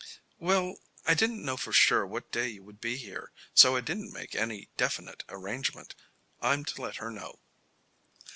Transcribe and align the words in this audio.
"Well, 0.39 0.77
I 1.05 1.13
didn't 1.13 1.45
know 1.45 1.55
for 1.57 1.71
sure 1.71 2.07
what 2.07 2.31
day 2.31 2.47
you 2.47 2.63
would 2.63 2.81
be 2.81 2.97
here, 2.97 3.31
so 3.53 3.75
I 3.75 3.81
didn't 3.81 4.11
make 4.11 4.33
any 4.33 4.69
definite 4.75 5.23
arrangement. 5.29 5.93
I'm 6.41 6.65
to 6.65 6.81
let 6.81 6.95
her 6.95 7.11
know." 7.11 7.37